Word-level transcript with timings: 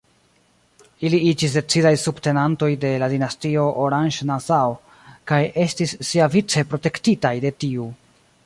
Ili 1.09 1.17
iĝis 1.31 1.57
decidaj 1.57 1.91
subtenantoj 2.03 2.69
de 2.87 2.91
la 3.05 3.11
dinastio 3.13 3.67
Oranje-Nassau 3.83 4.75
kaj 5.33 5.43
estis 5.69 5.97
siavice 6.11 6.69
protektitaj 6.73 7.37
de 7.47 7.57
tiu. 7.65 7.91